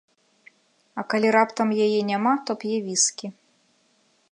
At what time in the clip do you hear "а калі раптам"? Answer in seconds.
1.01-1.69